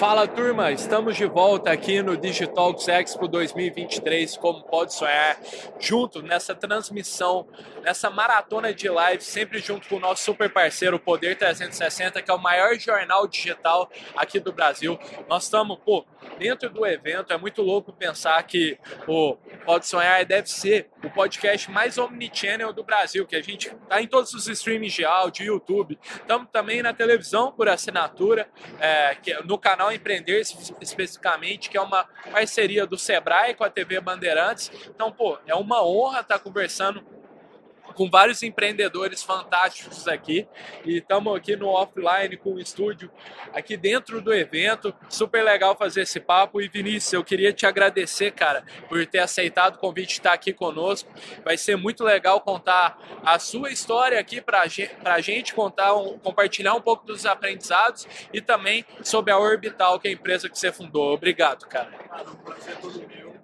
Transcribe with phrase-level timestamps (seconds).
[0.00, 5.38] Fala turma, estamos de volta aqui no Digitalks Expo 2023, como pode sonhar,
[5.78, 7.46] junto nessa transmissão,
[7.82, 12.34] nessa maratona de live, sempre junto com o nosso super parceiro Poder 360, que é
[12.34, 14.98] o maior jornal digital aqui do Brasil.
[15.28, 16.06] Nós estamos, pô,
[16.38, 19.36] dentro do evento, é muito louco pensar que o
[19.66, 24.06] Pode Sonhar deve ser o podcast mais omnichannel do Brasil, que a gente tá em
[24.06, 28.48] todos os streamings de áudio, YouTube, estamos também na televisão por assinatura,
[28.80, 34.00] é, é no canal Empreender especificamente, que é uma parceria do Sebrae com a TV
[34.00, 34.70] Bandeirantes.
[34.88, 37.04] Então, pô, é uma honra estar conversando
[37.94, 40.46] com vários empreendedores fantásticos aqui
[40.84, 43.10] e estamos aqui no offline com o estúdio
[43.52, 44.94] aqui dentro do evento.
[45.08, 46.60] Super legal fazer esse papo.
[46.60, 50.52] E Vinícius, eu queria te agradecer, cara, por ter aceitado o convite de estar aqui
[50.52, 51.10] conosco.
[51.44, 56.74] Vai ser muito legal contar a sua história aqui para a gente, contar um, compartilhar
[56.74, 60.72] um pouco dos aprendizados e também sobre a Orbital, que é a empresa que você
[60.72, 61.12] fundou.
[61.12, 61.90] Obrigado, cara.
[61.90, 63.34] Cara, o prazer todo meu.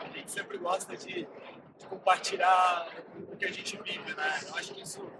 [0.00, 1.26] A gente sempre gosta de
[1.86, 2.88] compartilhar
[3.30, 4.40] o que a gente vive, né?
[4.46, 5.10] Eu acho que isso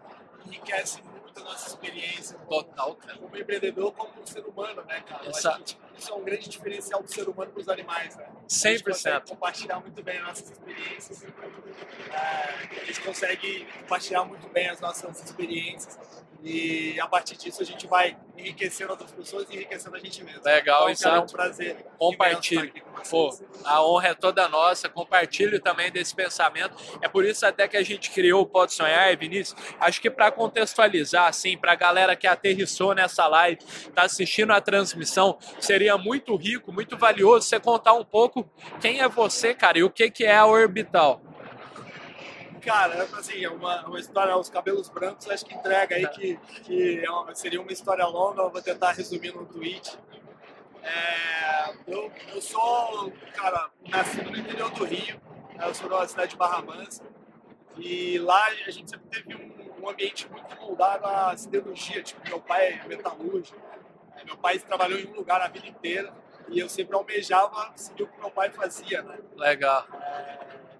[0.46, 2.38] enriquece muito a nossa experiência.
[2.38, 3.18] Total, cara.
[3.18, 5.28] Como empreendedor, como um ser humano, né, cara?
[5.28, 5.76] Exato.
[5.76, 8.24] que isso é um grande diferencial do ser humano para os animais, né?
[8.24, 8.70] A 100%.
[8.70, 11.22] gente consegue compartilhar muito bem as nossas experiências.
[11.22, 15.98] É, a gente consegue compartilhar muito bem as nossas experiências.
[16.42, 20.42] E a partir disso a gente vai enriquecendo outras pessoas e enriquecendo a gente mesmo.
[20.42, 21.86] Legal, então, cara, é um prazer.
[21.98, 22.82] Compartilhe.
[23.08, 26.74] Pô, a honra é toda nossa, compartilhe também desse pensamento.
[27.00, 29.58] É por isso até que a gente criou o Pode Sonhar, Vinícius.
[29.78, 34.60] Acho que para contextualizar, assim, para a galera que aterrissou nessa live, está assistindo a
[34.60, 38.48] transmissão, seria muito rico, muito valioso você contar um pouco
[38.80, 41.20] quem é você, cara, e o que, que é a Orbital.
[42.60, 47.02] Cara, assim, é uma, uma história, os cabelos brancos, acho que entrega aí que, que
[47.02, 49.98] é uma- seria uma história longa, eu vou tentar resumir no tweet.
[50.82, 55.20] É, eu, eu sou, cara, nascido no interior do Rio,
[55.54, 57.02] né, eu sou da cidade de Barra Mansa,
[57.76, 62.40] e lá a gente sempre teve um, um ambiente muito moldado à siderurgia, tipo, meu
[62.40, 63.58] pai é metalúrgico,
[64.16, 66.12] né, meu pai trabalhou em um lugar a vida inteira,
[66.48, 69.18] e eu sempre almejava seguir o que meu pai fazia, né?
[69.36, 69.86] Legal.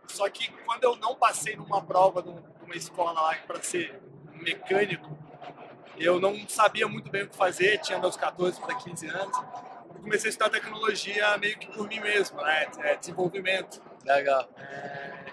[0.08, 5.16] Só que quando eu não passei numa prova num- numa escola lá para ser mecânico,
[5.96, 9.38] eu não sabia muito bem o que fazer, tinha meus 14 para 15 anos.
[10.00, 12.66] Eu comecei a estudar tecnologia meio que por mim mesmo, né?
[12.78, 13.82] É, desenvolvimento.
[14.04, 14.48] Legal.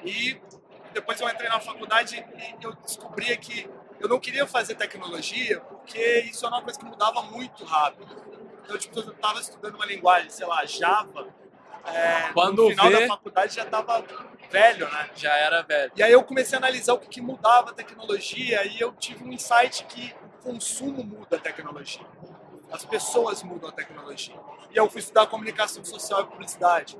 [0.04, 0.40] E
[0.94, 2.18] depois eu entrei na faculdade
[2.60, 3.70] e eu descobria que
[4.00, 8.14] eu não queria fazer tecnologia porque isso era uma coisa que mudava muito rápido.
[8.66, 11.28] Então, tipo, eu estava estudando uma linguagem, sei lá, Java.
[11.86, 14.04] é, Quando no final vê- da faculdade já estava
[14.52, 15.10] velho, né?
[15.16, 15.92] Já era velho.
[15.96, 19.24] E aí eu comecei a analisar o que, que mudava a tecnologia e eu tive
[19.24, 22.06] um insight que o consumo muda a tecnologia.
[22.72, 24.36] As pessoas mudam a tecnologia.
[24.72, 26.98] E eu fui estudar comunicação social e publicidade.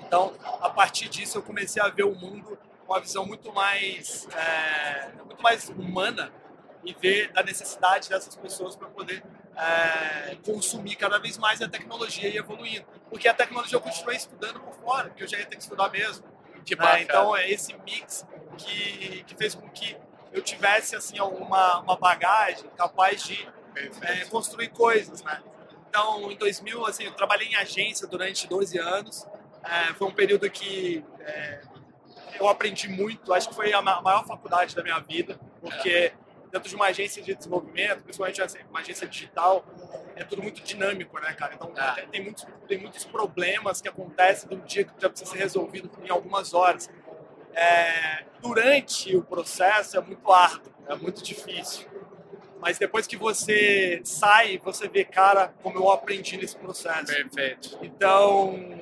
[0.00, 4.28] Então, a partir disso, eu comecei a ver o mundo com uma visão muito mais,
[4.34, 6.32] é, muito mais humana
[6.84, 9.22] e ver da necessidade dessas pessoas para poder
[9.56, 12.84] é, consumir cada vez mais a tecnologia e evoluindo.
[13.08, 15.90] Porque a tecnologia eu continuei estudando por fora, porque eu já ia ter que estudar
[15.90, 16.24] mesmo.
[16.64, 16.82] Que né?
[16.82, 17.02] bacana.
[17.02, 18.26] Então é esse mix
[18.58, 19.96] que, que fez com que
[20.32, 23.48] eu tivesse assim uma, uma bagagem capaz de
[24.02, 25.42] é, construir coisas, né?
[25.88, 29.26] Então, em 2000, assim, eu trabalhei em agência durante 12 anos.
[29.62, 31.60] É, foi um período que é,
[32.40, 33.32] eu aprendi muito.
[33.34, 36.12] Acho que foi a ma- maior faculdade da minha vida, porque
[36.50, 39.64] dentro de uma agência de desenvolvimento, principalmente assim, uma agência digital,
[40.16, 41.54] é tudo muito dinâmico, né, cara?
[41.54, 41.92] Então, Ah.
[41.92, 45.38] tem, tem muitos, tem muitos problemas que acontecem de um dia que já precisa ser
[45.38, 46.90] resolvido em algumas horas.
[47.54, 51.86] É, durante o processo é muito árduo, é muito difícil.
[52.62, 57.06] Mas depois que você sai, você vê, cara, como eu aprendi nesse processo.
[57.06, 57.76] Perfeito.
[57.82, 58.78] Então,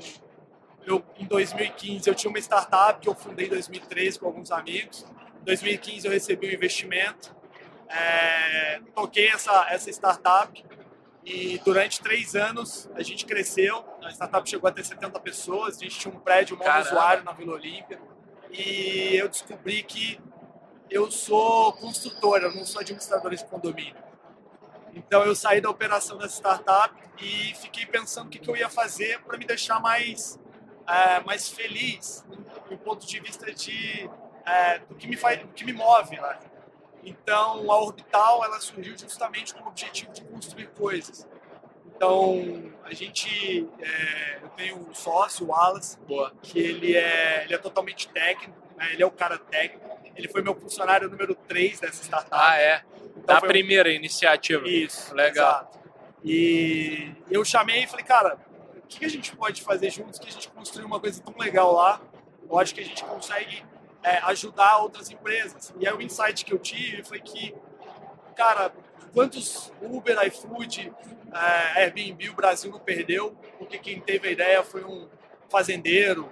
[0.84, 5.06] eu, em 2015, eu tinha uma startup que eu fundei em 2013 com alguns amigos.
[5.40, 7.34] Em 2015, eu recebi um investimento.
[7.88, 10.62] É, toquei essa, essa startup
[11.24, 13.82] e durante três anos a gente cresceu.
[14.04, 15.78] A startup chegou a ter 70 pessoas.
[15.78, 16.86] A gente tinha um prédio Caramba.
[16.86, 17.98] usuário na Vila Olímpia.
[18.50, 20.20] E eu descobri que
[20.90, 23.96] eu sou construtor, eu não sou administrador de condomínio.
[24.94, 28.68] Então eu saí da operação dessa startup e fiquei pensando o que, que eu ia
[28.68, 30.38] fazer para me deixar mais,
[30.86, 32.24] é, mais feliz
[32.68, 34.10] do ponto de vista de,
[34.44, 36.16] é, do, que me faz, do que me move.
[36.16, 36.38] Né?
[37.04, 41.28] Então a Orbital ela surgiu justamente com o objetivo de construir coisas.
[41.94, 46.32] Então a gente, é, eu tenho um sócio, o Wallace, Boa.
[46.42, 48.92] que ele é, ele é totalmente técnico, né?
[48.92, 49.89] ele é o cara técnico.
[50.16, 52.30] Ele foi meu funcionário número 3 dessa startup.
[52.32, 52.82] Ah, é.
[53.16, 54.66] Então Da foi um- primeira iniciativa.
[54.68, 55.30] Isso, Legal.
[55.48, 55.78] exato.
[56.24, 58.38] E eu chamei e falei, cara,
[58.76, 61.72] o que a gente pode fazer juntos que a gente construir uma coisa tão legal
[61.72, 62.00] lá?
[62.48, 63.64] Eu acho que a gente consegue
[64.02, 65.72] é, ajudar outras empresas.
[65.78, 67.54] E aí o insight que eu tive foi que,
[68.36, 68.72] cara,
[69.14, 70.92] quantos Uber, iFood,
[71.32, 75.08] é, Airbnb o Brasil não perdeu, porque quem teve a ideia foi um
[75.48, 76.30] fazendeiro,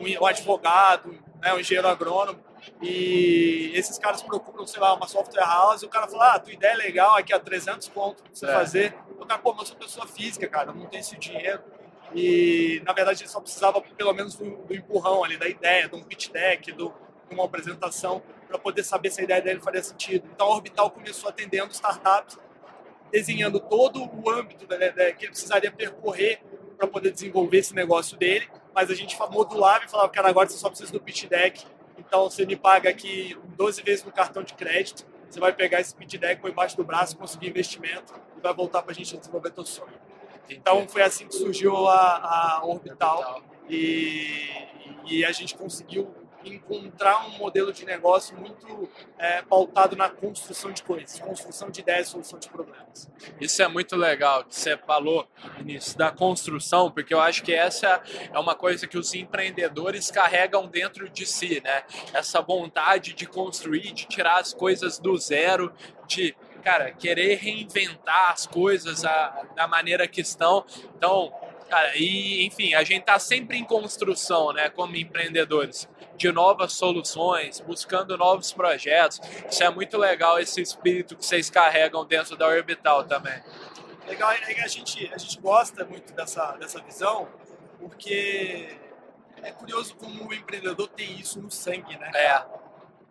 [0.00, 2.40] um, um advogado, né, um engenheiro agrônomo,
[2.80, 6.52] e esses caras procuram, sei lá, uma software house, e o cara fala, ah, tua
[6.52, 8.52] ideia é legal, aqui a 300 pontos pra você é.
[8.52, 8.98] fazer.
[9.18, 11.62] O cara, pô, mas eu sou pessoa física, cara, não tenho esse dinheiro.
[12.14, 15.94] E, na verdade, ele só precisava, pelo menos, do, do empurrão ali, da ideia, de
[15.94, 16.92] um pitch deck, do,
[17.28, 20.26] de uma apresentação, para poder saber se a ideia dele faria sentido.
[20.32, 22.38] Então, a Orbital começou atendendo startups,
[23.10, 26.40] desenhando todo o âmbito né, que ele precisaria percorrer
[26.76, 30.56] para poder desenvolver esse negócio dele, mas a gente modulava e falava, cara, agora você
[30.56, 31.66] só precisa do pitch deck,
[31.98, 35.94] então você me paga aqui 12 vezes no cartão de crédito, você vai pegar esse
[35.94, 39.50] pitch deck, põe embaixo do braço, conseguir investimento e vai voltar para a gente desenvolver
[39.50, 39.98] teu sonho.
[40.48, 43.42] Então foi assim que surgiu a, a Orbital, Orbital.
[43.68, 44.48] E,
[45.06, 46.14] e a gente conseguiu
[46.48, 52.08] encontrar um modelo de negócio muito é, pautado na construção de coisas, construção de ideias,
[52.08, 53.10] solução de problemas.
[53.40, 55.26] Isso é muito legal que você falou,
[55.58, 58.02] início da construção, porque eu acho que essa
[58.32, 61.84] é uma coisa que os empreendedores carregam dentro de si, né?
[62.12, 65.72] Essa vontade de construir, de tirar as coisas do zero,
[66.06, 70.64] de cara, querer reinventar as coisas a, da maneira que estão.
[70.96, 71.32] Então,
[71.68, 77.60] cara, e enfim, a gente tá sempre em construção, né, como empreendedores de novas soluções,
[77.60, 79.20] buscando novos projetos.
[79.48, 83.40] Isso é muito legal, esse espírito que vocês carregam dentro da Orbital também.
[84.06, 87.28] Legal, a gente, a gente gosta muito dessa, dessa visão,
[87.78, 88.76] porque
[89.42, 92.10] é curioso como o empreendedor tem isso no sangue, né?
[92.14, 92.44] É.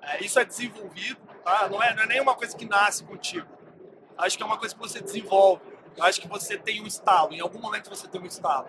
[0.01, 1.69] é isso é desenvolvido, tá?
[1.69, 3.48] Não é, não é nem uma coisa que nasce contigo.
[4.18, 5.62] Acho que é uma coisa que você desenvolve.
[6.00, 8.68] Acho que você tem um estalo, em algum momento você tem um estalo.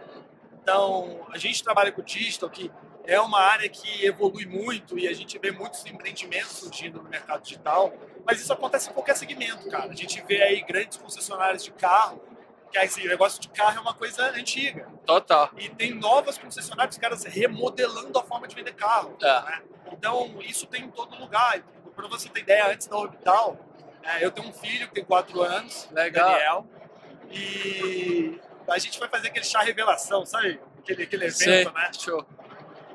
[0.63, 2.71] Então, a gente trabalha com o digital, que
[3.05, 7.43] é uma área que evolui muito e a gente vê muitos empreendimentos surgindo no mercado
[7.43, 7.93] digital,
[8.27, 9.91] mas isso acontece em qualquer segmento, cara.
[9.91, 12.23] A gente vê aí grandes concessionárias de carro,
[12.71, 14.87] que esse negócio de carro é uma coisa antiga.
[15.07, 15.51] Total.
[15.57, 19.17] E tem novas concessionárias, os caras remodelando a forma de vender carro.
[19.23, 19.41] É.
[19.43, 19.63] Né?
[19.91, 21.63] Então, isso tem em todo lugar.
[21.97, 23.57] Para você ter ideia, antes da Orbital,
[24.03, 26.31] é, eu tenho um filho que tem 4 anos, Legal.
[26.31, 26.67] Daniel,
[27.31, 30.61] e a gente vai fazer aquele chá revelação, sabe?
[30.79, 31.65] Aquele, aquele evento, Sei.
[31.65, 31.91] né?
[31.99, 32.27] Show.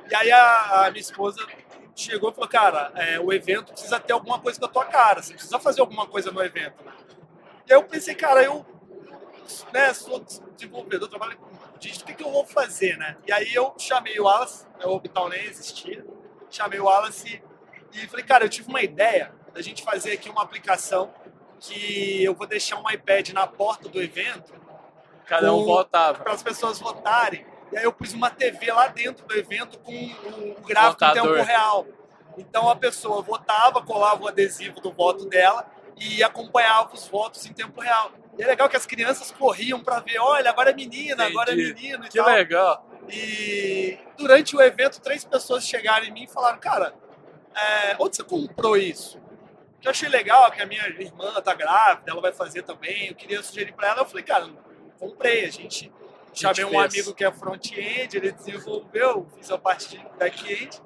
[0.10, 1.46] E aí a, a minha esposa
[1.96, 5.22] chegou e falou, cara, é, o evento precisa ter alguma coisa com a tua cara,
[5.22, 6.84] você precisa fazer alguma coisa no evento.
[7.68, 8.66] E aí eu pensei, cara, eu
[9.72, 10.24] né, sou
[10.56, 13.18] desenvolvedor, trabalho com digital, o que, que eu vou fazer, né?
[13.28, 16.06] E aí eu chamei o Wallace, né, o Orbital nem existia,
[16.50, 17.42] chamei o Wallace
[17.94, 21.14] e falei, cara, eu tive uma ideia da gente fazer aqui uma aplicação
[21.64, 24.54] que eu vou deixar um iPad na porta do evento.
[25.26, 26.20] Cada um votava.
[26.20, 27.46] Para as pessoas votarem.
[27.72, 31.42] E aí eu pus uma TV lá dentro do evento com o gráfico em tempo
[31.42, 31.88] real.
[32.38, 35.66] Então a pessoa votava, colava o adesivo do voto dela
[35.98, 38.12] e acompanhava os votos em tempo real.
[38.38, 41.32] E é legal que as crianças corriam para ver, olha, agora é menina, Entendi.
[41.32, 42.28] agora é menino e que tal.
[42.28, 42.86] legal.
[43.10, 46.94] E durante o evento, três pessoas chegaram em mim e falaram, cara,
[47.56, 49.23] é, onde você comprou isso?
[49.84, 53.44] Eu achei legal que a minha irmã tá grávida, ela vai fazer também, eu queria
[53.44, 54.02] sugerir para ela.
[54.02, 54.50] Eu falei, cara,
[54.98, 55.92] comprei, a gente
[56.34, 60.82] Chamei um amigo que é front-end, ele desenvolveu, fiz a parte de back-end.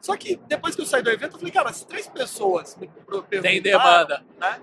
[0.00, 2.88] Só que depois que eu saí do evento, eu falei, cara, se três pessoas me
[2.88, 3.42] perguntaram...
[3.42, 4.24] Tem demanda.
[4.36, 4.60] Né?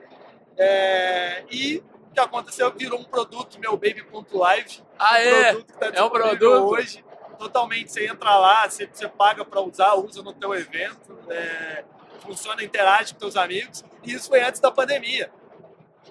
[0.58, 2.70] É, e o que aconteceu?
[2.74, 4.84] Virou um produto, meu Baby.live.
[4.98, 5.44] Ah, um é?
[5.54, 6.66] Produto que tá é um produto?
[6.66, 7.06] Hoje,
[7.38, 11.86] totalmente, você entra lá, você, você paga para usar, usa no teu evento, é,
[12.20, 13.84] funciona, interage com teus amigos.
[14.04, 15.32] E isso foi antes da pandemia.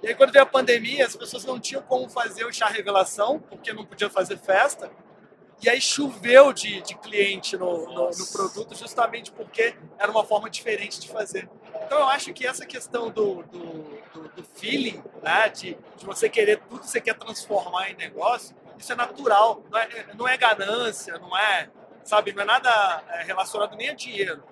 [0.03, 3.41] E aí, quando veio a pandemia, as pessoas não tinham como fazer o chá revelação,
[3.41, 4.91] porque não podia fazer festa.
[5.61, 10.49] E aí choveu de, de cliente no, no, no, produto, justamente porque era uma forma
[10.49, 11.51] diferente de fazer.
[11.85, 13.59] Então, eu acho que essa questão do, do,
[14.13, 18.55] do, do feeling, né, de, de você querer tudo que você quer transformar em negócio,
[18.79, 19.65] isso é natural.
[19.69, 21.69] Não é, não é ganância, não é,
[22.05, 24.45] sabe, não é nada é, relacionado nem a dinheiro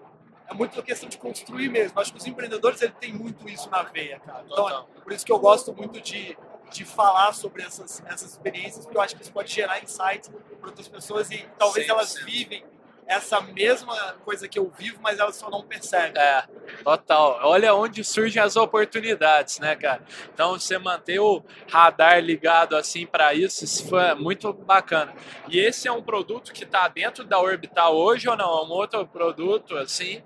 [0.49, 1.99] é muito questão de construir mesmo.
[1.99, 4.45] Acho que os empreendedores ele tem muito isso na veia, cara.
[4.47, 6.37] Então, por isso que eu gosto muito de,
[6.71, 10.69] de falar sobre essas, essas experiências, porque eu acho que isso pode gerar insights para
[10.69, 11.91] outras pessoas e talvez 100%.
[11.91, 12.65] elas vivem
[13.07, 16.21] essa mesma coisa que eu vivo, mas elas só não percebem.
[16.21, 16.45] É,
[16.83, 17.39] total.
[17.43, 20.03] Olha onde surgem as oportunidades, né, cara?
[20.35, 25.15] Então, você manter o radar ligado assim para isso, isso foi muito bacana.
[25.49, 28.59] E esse é um produto que está dentro da Orbital hoje ou não?
[28.59, 30.23] É um outro produto assim?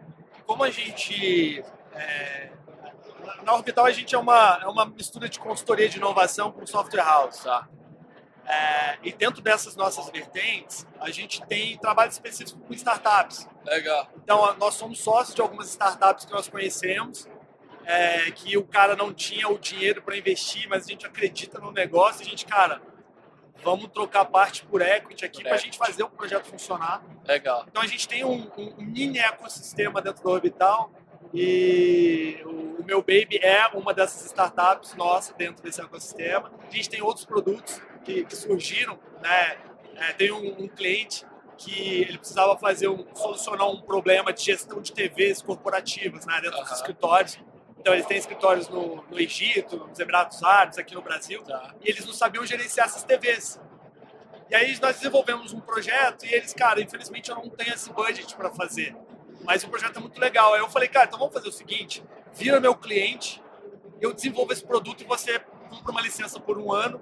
[0.50, 1.64] Como a gente.
[1.92, 2.50] É,
[3.44, 7.04] na Orbital a gente é uma, é uma mistura de consultoria de inovação com software
[7.04, 7.44] house.
[7.44, 7.68] Tá.
[8.44, 13.48] É, e dentro dessas nossas vertentes, a gente tem trabalho específico com startups.
[13.64, 14.08] Legal.
[14.24, 17.28] Então, nós somos sócios de algumas startups que nós conhecemos,
[17.84, 21.70] é, que o cara não tinha o dinheiro para investir, mas a gente acredita no
[21.70, 22.24] negócio.
[22.24, 22.82] E a gente, cara,
[23.62, 27.02] vamos trocar parte por equity aqui para a gente fazer o projeto funcionar.
[27.26, 27.64] Legal.
[27.68, 30.90] Então, a gente tem um, um, um mini ecossistema dentro do Orbital
[31.32, 36.50] e o, o meu Baby é uma dessas startups nossa dentro desse ecossistema.
[36.68, 39.58] A gente tem outros produtos que, que surgiram, né?
[39.96, 41.26] É, tem um, um, cliente
[41.58, 46.56] que ele precisava fazer um, solucionar um problema de gestão de TVs corporativas né, dentro
[46.56, 46.64] uhum.
[46.64, 47.38] dos escritórios.
[47.80, 51.74] Então eles têm escritórios no, no Egito, nos Emirados Árabes, aqui no Brasil, tá.
[51.82, 53.58] e eles não sabiam gerenciar essas TVs.
[54.50, 58.36] E aí nós desenvolvemos um projeto e eles, cara, infelizmente eu não tenho esse budget
[58.36, 58.94] para fazer.
[59.44, 60.52] Mas o projeto é muito legal.
[60.52, 63.42] Aí eu falei, cara, então vamos fazer o seguinte: vira meu cliente,
[63.98, 65.38] eu desenvolvo esse produto e você
[65.70, 67.00] compra uma licença por um ano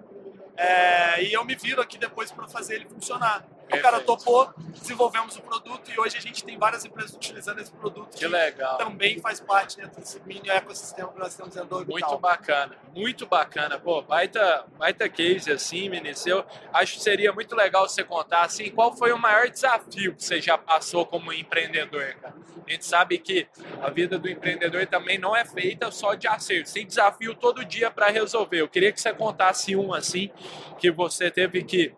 [0.57, 3.45] é, e eu me viro aqui depois para fazer ele funcionar.
[3.73, 7.71] O cara topou, desenvolvemos o produto e hoje a gente tem várias empresas utilizando esse
[7.71, 8.11] produto.
[8.11, 8.79] Que, que legal.
[8.79, 12.11] Também faz parte dentro desse mini ecossistema que nós temos dentro do Orbital.
[12.11, 13.79] Muito bacana, muito bacana.
[13.79, 16.45] Pô, baita, baita case assim, Vinícius.
[16.73, 20.41] acho que seria muito legal você contar assim, qual foi o maior desafio que você
[20.41, 22.35] já passou como empreendedor, cara?
[22.67, 23.49] A gente sabe que
[23.81, 27.91] a vida do empreendedor também não é feita só de acertos, tem desafio todo dia
[27.91, 28.61] para resolver.
[28.61, 30.31] Eu queria que você contasse um assim,
[30.79, 31.95] que você teve que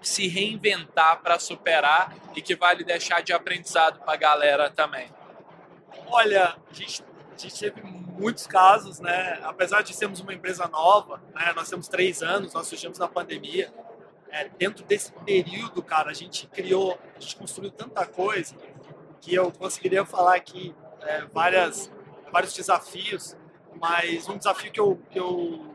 [0.00, 5.10] se reinventar para superar e que vale deixar de aprendizado para a galera também?
[6.06, 9.40] Olha, a gente, a gente, teve muitos casos, né?
[9.42, 11.52] Apesar de sermos uma empresa nova, né?
[11.54, 13.72] nós temos três anos, nós surgimos na pandemia.
[14.32, 18.54] É, dentro desse período, cara, a gente criou, a gente construiu tanta coisa
[19.20, 21.92] que eu conseguiria falar aqui é, várias,
[22.30, 23.36] vários desafios,
[23.80, 25.70] mas um desafio que eu, que eu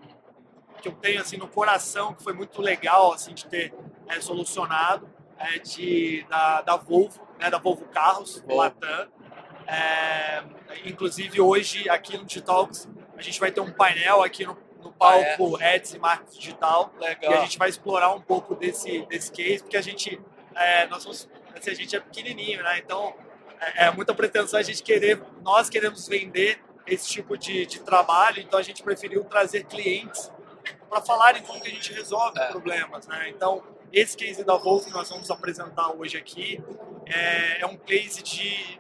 [0.81, 3.73] que eu tenho assim no coração que foi muito legal assim de ter
[4.07, 8.55] é, solucionado é, de, da, da Volvo, né, da Volvo Carros, Volvo.
[8.55, 9.07] Latam.
[9.67, 10.43] É,
[10.85, 15.57] inclusive hoje aqui no Digitalks a gente vai ter um painel aqui no, no palco
[15.57, 15.75] ah, é?
[15.75, 17.31] Eds e Marketing Digital Legal.
[17.31, 20.21] e a gente vai explorar um pouco desse, desse case, porque a gente,
[20.53, 22.77] é, nós somos, assim, a gente é pequenininho, né?
[22.77, 23.15] então
[23.59, 28.39] é, é muita pretensão a gente querer, nós queremos vender esse tipo de, de trabalho,
[28.39, 30.31] então a gente preferiu trazer clientes
[30.89, 32.47] para falarem como que a gente resolve é.
[32.47, 33.29] problemas, né?
[33.29, 33.63] Então,
[33.95, 36.61] esse case da Volvo que nós vamos apresentar hoje aqui
[37.05, 38.77] é, é um case de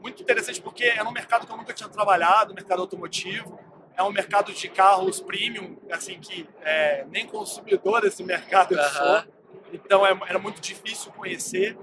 [0.00, 3.58] muito interessante porque é um mercado que eu nunca tinha trabalhado, mercado automotivo,
[3.96, 9.24] é um mercado de carros premium, assim que é, nem consumidor desse mercado eu sou,
[9.72, 11.76] então é, era muito difícil conhecer.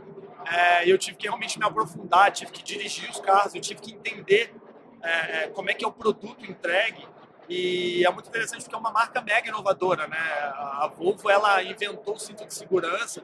[0.50, 3.92] É, eu tive que realmente me aprofundar, tive que dirigir os carros, eu tive que
[3.92, 4.56] entender
[5.04, 7.06] é, é como é que é o produto entregue
[7.50, 10.18] e é muito interessante porque é uma marca mega inovadora, né?
[10.18, 13.24] A Volvo, ela inventou o cinto de segurança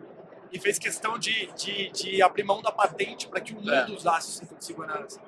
[0.51, 3.85] e fez questão de, de, de abrir mão da patente para que o mundo é.
[3.91, 5.21] usasse o cinto de segurança.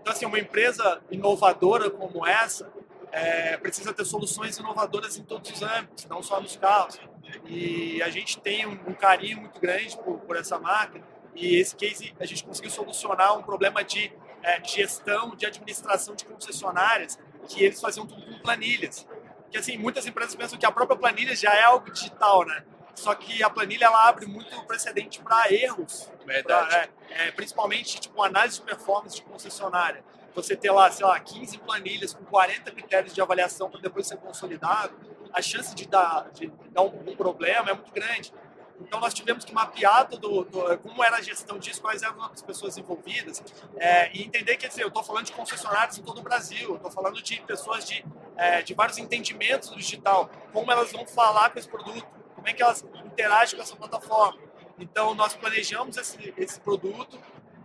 [0.00, 2.72] Então, assim, uma empresa inovadora como essa
[3.12, 6.98] é, precisa ter soluções inovadoras em todos os âmbitos, não só nos carros.
[7.44, 11.02] E a gente tem um, um carinho muito grande por, por essa marca
[11.34, 14.10] e esse case a gente conseguiu solucionar um problema de
[14.42, 19.06] é, gestão, de administração de concessionárias que eles faziam tudo com planilhas.
[19.50, 22.62] Que assim, muitas empresas pensam que a própria planilha já é algo digital, né?
[22.94, 26.10] Só que a planilha ela abre muito precedente para erros.
[26.26, 26.68] Verdade.
[26.68, 30.04] Pra, é, é, principalmente tipo análise de performance de concessionária.
[30.34, 34.18] Você ter lá, sei lá, 15 planilhas com 40 critérios de avaliação para depois ser
[34.18, 34.94] consolidado,
[35.32, 38.32] a chance de dar, de dar um, um problema é muito grande.
[38.80, 42.42] Então nós tivemos que mapear do, do, como era a gestão disso, quais eram as
[42.42, 43.42] pessoas envolvidas
[43.76, 46.90] é, e entender que dizer, eu estou falando de concessionários em todo o Brasil, estou
[46.90, 48.04] falando de pessoas de,
[48.36, 52.52] é, de vários entendimentos do digital, como elas vão falar com esse produto, como é
[52.52, 54.38] que elas interagem com essa plataforma.
[54.78, 57.18] Então nós planejamos esse, esse produto,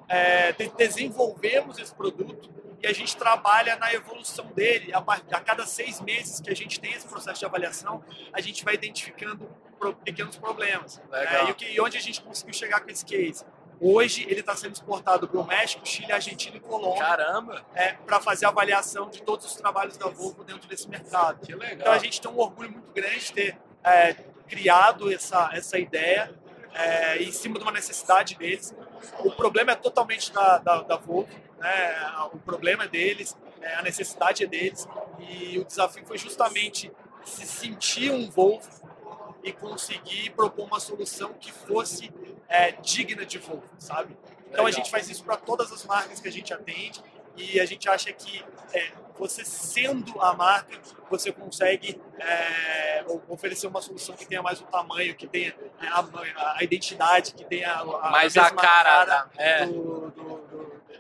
[0.10, 2.50] é, desenvolvemos esse produto
[2.82, 4.92] e a gente trabalha na evolução dele.
[4.94, 8.04] A, a cada seis meses que a gente tem esse processo de avaliação,
[8.34, 9.50] a gente vai identificando
[9.92, 11.02] pequenos problemas.
[11.10, 11.48] Né?
[11.48, 13.44] E, o que, e onde a gente conseguiu chegar com esse case?
[13.82, 17.04] Hoje ele está sendo exportado para o México, Chile, Argentina e Colômbia.
[17.04, 17.66] Caramba!
[17.76, 21.46] É, para fazer a avaliação de todos os trabalhos da Volvo dentro desse mercado.
[21.46, 21.80] Que legal.
[21.80, 24.14] Então a gente tem um orgulho muito grande de ter é,
[24.48, 26.34] criado essa, essa ideia
[26.74, 28.74] é, em cima de uma necessidade deles.
[29.20, 32.14] O problema é totalmente da, da, da Volvo, né?
[32.32, 34.88] o problema é deles, é, a necessidade é deles.
[35.20, 36.92] E o desafio foi justamente
[37.26, 38.70] se sentir um Volvo
[39.44, 42.12] e conseguir propor uma solução que fosse
[42.48, 44.18] é, digna de Volvo, sabe?
[44.50, 44.68] Então Legal.
[44.68, 47.02] a gente faz isso para todas as marcas que a gente atende
[47.36, 53.82] e a gente acha que é, você sendo a marca, você consegue é, oferecer uma
[53.82, 58.38] solução que tenha mais o tamanho, que tenha a, a identidade, que tenha a, mais
[58.38, 59.66] a, a cara, cara é.
[59.66, 60.33] do, do, do,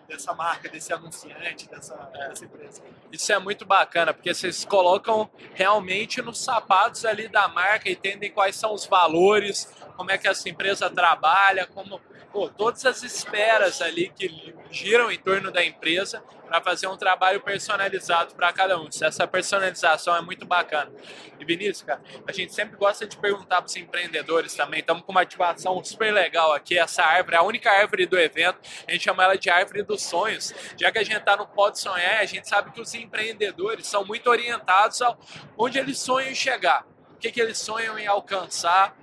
[0.08, 2.82] dessa marca, desse anunciante, dessa, dessa, empresa.
[3.12, 8.56] Isso é muito bacana, porque vocês colocam realmente nos sapatos ali da marca, entendem quais
[8.56, 12.02] são os valores, como é que essa empresa trabalha, como
[12.34, 17.40] pô, todas as esperas ali que giram em torno da empresa para fazer um trabalho
[17.40, 18.88] personalizado para cada um.
[18.88, 20.92] Essa personalização é muito bacana.
[21.40, 24.80] E Vinícius, cara, a gente sempre gosta de perguntar para os empreendedores também.
[24.80, 26.78] Estamos com uma ativação super legal aqui.
[26.78, 30.54] Essa árvore, a única árvore do evento, a gente chama ela de árvore dos sonhos.
[30.76, 34.04] Já que a gente está no Pode Sonhar, a gente sabe que os empreendedores são
[34.04, 35.20] muito orientados ao
[35.56, 38.96] onde eles sonham em chegar, o que, que eles sonham em alcançar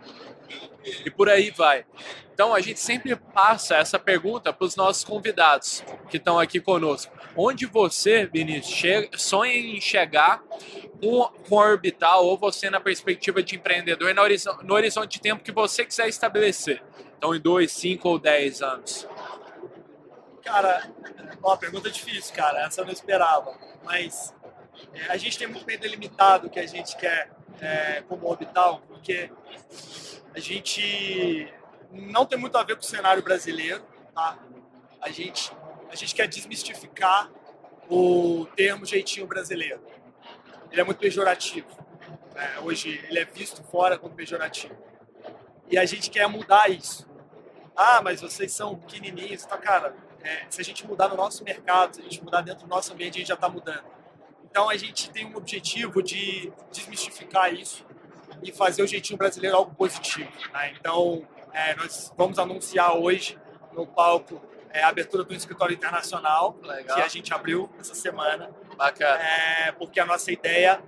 [1.04, 1.84] e por aí vai.
[2.32, 7.12] Então a gente sempre passa essa pergunta para os nossos convidados que estão aqui conosco.
[7.36, 10.42] Onde você, Vinícius, sonha em chegar
[11.00, 15.20] com, com a Orbital ou você na perspectiva de empreendedor no horizonte, no horizonte de
[15.20, 16.82] tempo que você quiser estabelecer?
[17.18, 19.06] Então em dois, cinco ou dez anos.
[20.42, 20.90] Cara,
[21.42, 22.64] uma pergunta difícil, cara.
[22.66, 23.54] Essa eu não esperava.
[23.84, 24.34] Mas
[24.94, 27.30] é, a gente tem muito bem delimitado o que a gente quer
[27.60, 29.30] é, como Orbital, porque
[30.34, 31.52] a gente
[31.92, 33.82] não tem muito a ver com o cenário brasileiro,
[34.14, 34.38] tá?
[35.00, 35.52] A gente,
[35.90, 37.30] a gente quer desmistificar
[37.88, 39.80] o termo jeitinho brasileiro.
[40.70, 41.68] Ele é muito pejorativo.
[42.34, 42.58] Né?
[42.62, 44.76] Hoje ele é visto fora como pejorativo.
[45.68, 47.08] E a gente quer mudar isso.
[47.76, 49.94] Ah, mas vocês são pequenininhos, tá, cara?
[50.22, 52.92] É, se a gente mudar no nosso mercado, se a gente mudar dentro do nosso
[52.92, 53.84] ambiente, a gente já está mudando.
[54.50, 57.86] Então a gente tem um objetivo de desmistificar isso
[58.42, 60.30] e fazer o jeitinho brasileiro algo positivo.
[60.52, 60.74] Né?
[60.78, 63.38] Então é, nós vamos anunciar hoje
[63.72, 64.42] no palco
[64.72, 66.96] é, a abertura do escritório internacional Legal.
[66.96, 68.50] que a gente abriu essa semana.
[68.76, 69.22] Bacana.
[69.22, 70.82] É, porque a nossa ideia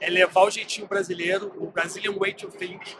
[0.00, 2.96] é levar o jeitinho brasileiro, o Brazilian Way to Think,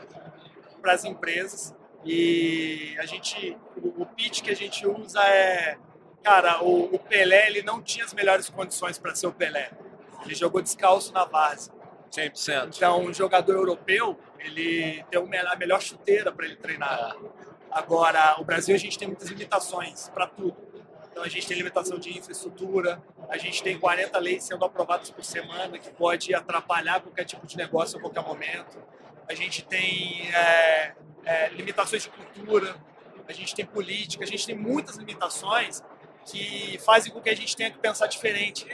[0.81, 1.75] para as empresas.
[2.05, 5.79] E a gente, o, o pitch que a gente usa é,
[6.23, 9.71] cara, o, o Pelé ele não tinha as melhores condições para ser o Pelé.
[10.25, 11.71] Ele jogou descalço na base.
[12.11, 12.77] 100%.
[12.77, 17.17] Então, um jogador europeu, ele tem a melhor chuteira para ele treinar.
[17.71, 20.57] Agora, o Brasil, a gente tem muitas limitações para tudo.
[21.11, 25.25] Então, a gente tem limitação de infraestrutura, a gente tem 40 leis sendo aprovadas por
[25.25, 28.79] semana, que pode atrapalhar qualquer tipo de negócio a qualquer momento.
[29.29, 32.77] A gente tem é, é, limitações de cultura,
[33.27, 35.83] a gente tem política, a gente tem muitas limitações
[36.27, 38.67] que fazem com que a gente tenha que pensar diferente.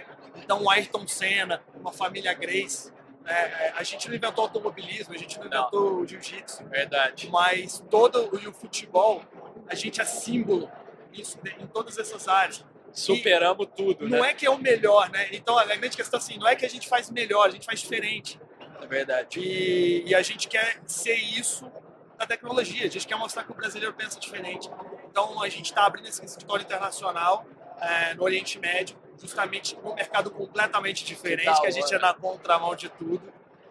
[0.50, 2.92] Então, o Ayrton Senna, uma família Grace,
[3.24, 6.04] é, é, a gente não inventou automobilismo, a gente não inventou não.
[6.08, 6.64] jiu-jitsu.
[6.64, 7.30] Verdade.
[7.30, 9.22] Mas todo e o futebol,
[9.68, 10.68] a gente é símbolo
[11.12, 12.64] nisso, em todas essas áreas.
[12.92, 14.30] Superamos e tudo, não né?
[14.30, 15.28] É que é o melhor, né?
[15.30, 17.78] Então, a grande questão assim, não é que a gente faz melhor, a gente faz
[17.78, 18.40] diferente.
[18.82, 19.38] É verdade.
[19.38, 21.70] E, e a gente quer ser isso
[22.18, 24.68] da tecnologia, a gente quer mostrar que o brasileiro pensa diferente.
[25.08, 27.46] Então, a gente está abrindo esse escritório internacional
[27.80, 32.14] é, no Oriente Médio, justamente num mercado completamente diferente, que, que a gente é na
[32.14, 33.22] contramão de tudo.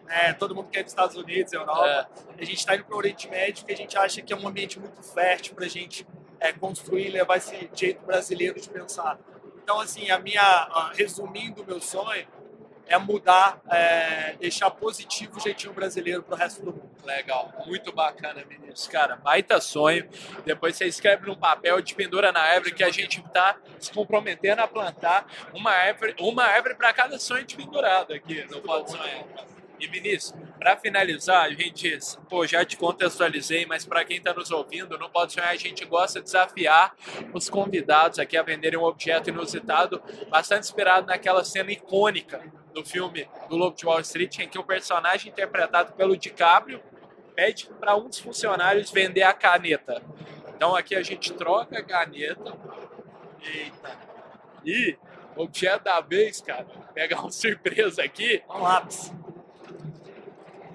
[0.08, 2.10] É, todo mundo quer ir para os Estados Unidos, Europa.
[2.38, 2.42] É.
[2.42, 4.48] A gente está indo para o Oriente Médio, que a gente acha que é um
[4.48, 6.06] ambiente muito fértil para a gente
[6.40, 9.20] é, construir, levar esse jeito brasileiro de pensar.
[9.62, 12.28] Então, assim, a minha, resumindo o meu sonho,
[12.88, 16.79] é mudar, é, deixar positivo o jeitinho brasileiro para o resto do mundo.
[17.10, 18.88] Legal, muito bacana, meninos.
[18.88, 20.08] Cara, baita sonho.
[20.46, 24.60] Depois você escreve num papel de pendura na árvore que a gente está se comprometendo
[24.60, 29.26] a plantar uma árvore, uma árvore para cada sonho de pendurado aqui no Pode Sonhar.
[29.80, 31.98] E Vinícius, para finalizar, a gente,
[32.30, 35.86] pô, já te contextualizei, mas para quem está nos ouvindo, não pode sonhar, a gente
[35.86, 36.94] gosta de desafiar
[37.34, 42.44] os convidados aqui a venderem um objeto inusitado, bastante inspirado naquela cena icônica
[42.74, 46.82] do filme do Lobo de Wall Street, em que o personagem interpretado pelo DiCaprio
[47.40, 50.04] pede para um dos funcionários vender a caneta.
[50.54, 52.54] Então aqui a gente troca a caneta.
[53.42, 53.98] Eita.
[54.66, 54.98] E
[55.38, 58.44] objeto da vez, cara, pegar uma surpresa aqui.
[58.50, 59.14] Um lápis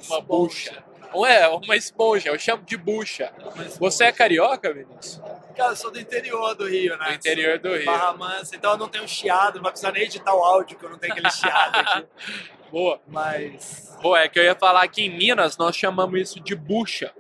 [0.08, 0.82] uma bucha.
[1.14, 3.32] Não é, uma esponja, eu chamo de bucha.
[3.78, 5.20] Você é carioca, Vinícius?
[5.56, 7.06] Cara, eu sou do interior do Rio, né?
[7.06, 7.86] Do interior do Rio.
[7.86, 10.84] Barra Mansa, então eu não tenho chiado, não vai precisar nem editar o áudio, que
[10.84, 12.06] eu não tenho aquele chiado aqui.
[12.70, 13.00] Boa.
[13.06, 13.96] Mas.
[14.02, 17.12] Boa, é que eu ia falar que em Minas nós chamamos isso de bucha.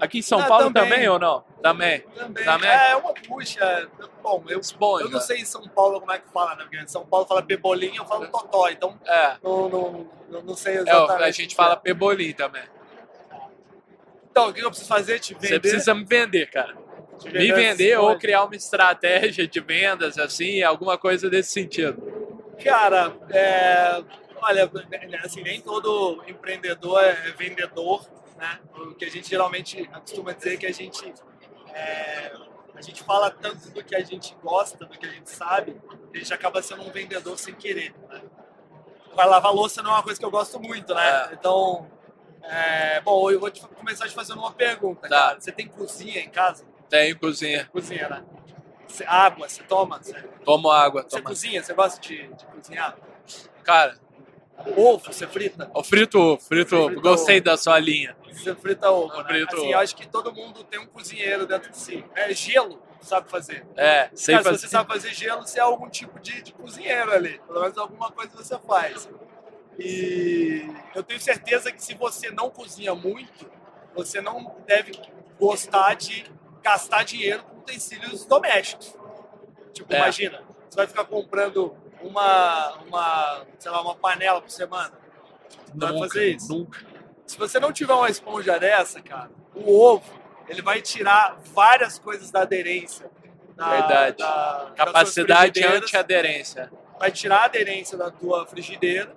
[0.00, 0.90] Aqui em São ah, Paulo também.
[0.90, 1.08] também.
[1.08, 1.44] ou não?
[1.62, 2.00] Também.
[2.00, 2.44] Também.
[2.44, 2.70] também.
[2.70, 3.88] É, uma bucha.
[4.22, 5.04] Bom, eu, Esponja.
[5.04, 6.62] eu não sei em São Paulo como é que fala, né?
[6.62, 9.36] Porque em São Paulo fala pebolim, eu falo totó, então é.
[9.42, 11.22] não, não, não, sei exatamente.
[11.22, 12.62] É, a gente fala pebolim também.
[14.38, 15.18] Então, o que eu preciso fazer?
[15.18, 15.48] Te vender?
[15.48, 16.76] Você precisa me vender, cara.
[17.24, 22.00] me vender ou criar uma estratégia de vendas, assim, alguma coisa desse sentido.
[22.62, 24.00] Cara, é,
[24.40, 24.70] olha,
[25.24, 28.60] assim, nem todo empreendedor é vendedor, né?
[28.76, 31.12] O que a gente geralmente costuma dizer é que a gente
[31.74, 32.32] é,
[32.76, 35.76] a gente fala tanto do que a gente gosta, do que a gente sabe,
[36.12, 37.92] que a gente acaba sendo um vendedor sem querer.
[38.08, 38.22] Né?
[39.16, 41.28] Vai lavar louça não é uma coisa que eu gosto muito, né?
[41.30, 41.34] É.
[41.34, 41.88] Então,
[42.48, 45.08] é, bom, eu vou te, começar te fazendo uma pergunta, tá.
[45.08, 45.40] cara.
[45.40, 46.64] Você tem cozinha em casa?
[46.88, 47.68] Tem cozinha.
[47.72, 48.24] Cozinha, né?
[48.86, 49.98] Você, água, você toma?
[50.02, 50.14] Você...
[50.44, 51.04] Tomo água.
[51.06, 51.62] Você cozinha?
[51.62, 52.96] Você gosta de, de cozinhar?
[53.62, 53.98] Cara,
[54.76, 55.70] Ovo, você frita?
[55.74, 57.00] Eu frito ovo, frito ovo.
[57.00, 57.44] Gostei ovo.
[57.44, 58.16] da sua linha.
[58.32, 59.28] Você frita ovo, eu né?
[59.28, 59.72] Frito assim, ovo.
[59.72, 62.04] eu acho que todo mundo tem um cozinheiro dentro de si.
[62.14, 63.64] É gelo, sabe fazer.
[63.76, 64.58] É, sei Cara, fazer.
[64.58, 67.40] Se você sabe fazer gelo, você é algum tipo de, de cozinheiro ali.
[67.46, 69.08] Pelo menos alguma coisa você faz.
[69.78, 73.50] E eu tenho certeza que se você não cozinha muito,
[73.94, 74.92] você não deve
[75.38, 76.24] gostar de
[76.62, 78.94] gastar dinheiro com utensílios domésticos.
[79.72, 79.98] Tipo, É.
[79.98, 84.92] imagina, você vai ficar comprando uma, uma, sei lá, uma panela por semana.
[85.74, 86.52] Não vai Nunca, fazer isso.
[86.52, 86.80] Nunca.
[87.26, 92.30] Se você não tiver uma esponja dessa, cara, o ovo, ele vai tirar várias coisas
[92.30, 93.08] da aderência.
[93.54, 94.16] Da, Verdade.
[94.18, 96.70] da- Capacidade anti-aderência.
[96.98, 99.14] Vai tirar a aderência da tua frigideira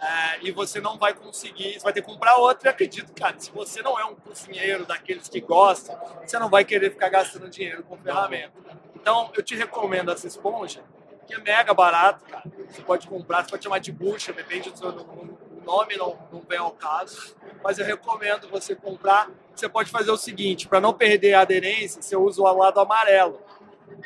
[0.00, 2.68] é, e você não vai conseguir, você vai ter que comprar outra.
[2.68, 6.64] E acredito, cara, se você não é um cozinheiro daqueles que gostam, você não vai
[6.64, 8.52] querer ficar gastando dinheiro com ferramenta.
[8.94, 10.82] Então, eu te recomendo essa esponja,
[11.26, 12.44] que é mega barato, cara.
[12.68, 14.90] Você pode comprar, você pode chamar de bucha, depende do seu
[15.64, 17.36] nome, não, não vem ao caso.
[17.62, 19.30] Mas eu recomendo você comprar.
[19.54, 23.38] Você pode fazer o seguinte, para não perder a aderência, você usa o lado amarelo.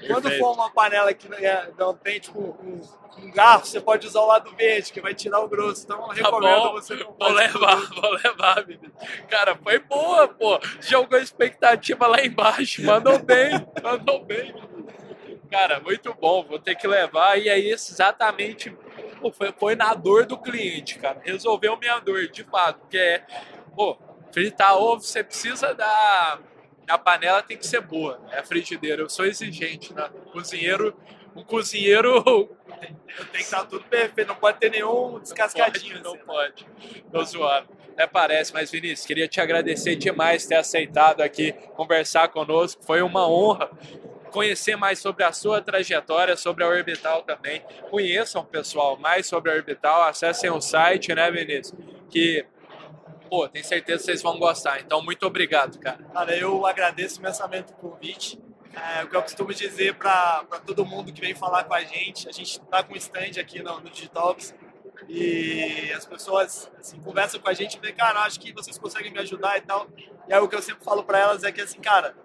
[0.07, 2.81] Quando for uma panela que não, é- não tem tipo um,
[3.23, 5.85] um garfo, você pode usar o lado verde, que vai tirar o grosso.
[5.85, 8.93] Então eu Tá recomendo bom, você não vou levar, vou levar, menino.
[9.29, 10.59] Cara, foi boa, pô.
[10.81, 12.83] Jogou a expectativa lá embaixo.
[12.85, 14.55] Mandou bem, mandou bem.
[15.51, 16.43] Cara, muito bom.
[16.45, 17.39] Vou ter que levar.
[17.39, 18.77] E é isso exatamente.
[19.21, 21.21] pô, foi, foi na dor do cliente, cara.
[21.23, 22.81] Resolveu minha dor, de fato.
[22.89, 23.25] Que é,
[23.77, 23.97] pô,
[24.33, 26.39] fritar ovo, você precisa da.
[26.89, 29.03] A panela tem que ser boa, é a frigideira.
[29.03, 30.11] Eu sou exigente, né?
[30.33, 30.95] Cozinheiro,
[31.35, 32.51] um cozinheiro
[33.17, 36.03] Tem que estar tudo perfeito, não pode ter nenhum descascadinho.
[36.03, 36.25] Não assim, né?
[36.27, 36.67] pode.
[37.11, 37.69] Tô zoando.
[37.93, 42.85] Até parece, mas Vinícius, queria te agradecer demais ter aceitado aqui conversar conosco.
[42.85, 43.71] Foi uma honra
[44.33, 47.63] conhecer mais sobre a sua trajetória, sobre a Orbital também.
[47.89, 50.03] Conheçam, pessoal, mais sobre a Orbital.
[50.03, 51.73] Acessem o site, né, Vinícius?
[52.11, 52.45] Que,
[53.29, 54.81] pô, tenho certeza que vocês vão gostar.
[54.81, 56.03] Então, muito obrigado, cara.
[56.13, 58.39] Cara, eu agradeço imensamente o convite.
[58.75, 62.29] É, o que eu costumo dizer para todo mundo que vem falar com a gente,
[62.29, 64.53] a gente está com um stand aqui no, no Digitalks
[65.09, 69.13] e as pessoas assim, conversam com a gente e falam, cara, acho que vocês conseguem
[69.13, 69.87] me ajudar e tal.
[70.29, 72.17] E aí o que eu sempre falo para elas é que assim, cara,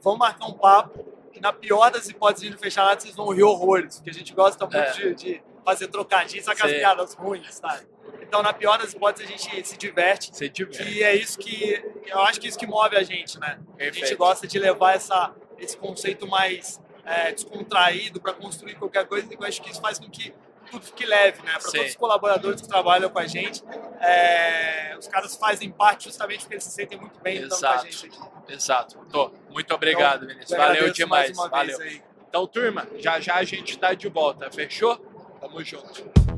[0.00, 3.28] vamos marcar um papo e na pior das hipóteses de não fechar nada, vocês vão
[3.28, 4.92] rir horrores, porque a gente gosta muito É.
[4.92, 7.80] de, de fazer trocadilhos, sabe as piadas ruins, tá?
[8.28, 10.86] Então, na pior das hipóteses, a gente se diverte Você diverte.
[10.86, 13.58] e é isso que eu acho que é isso que move a gente, né?
[13.78, 14.18] A gente Perfeito.
[14.18, 19.42] gosta de levar essa, esse conceito mais é, descontraído para construir qualquer coisa e eu
[19.46, 20.34] acho que isso faz com que
[20.70, 21.52] tudo fique leve, né?
[21.52, 23.64] Para todos os colaboradores que trabalham com a gente,
[23.98, 27.70] é, os caras fazem parte justamente porque eles se sentem muito bem estando com a
[27.70, 27.90] Exato.
[27.90, 28.52] gente aqui.
[28.52, 28.98] Exato.
[29.10, 29.32] Tô.
[29.48, 30.50] Muito obrigado, Vinícius.
[30.50, 31.34] Eu Valeu demais.
[31.34, 31.78] Valeu.
[32.28, 34.50] Então, turma, já já a gente tá de volta.
[34.50, 34.96] Fechou?
[35.40, 36.37] Tamo junto.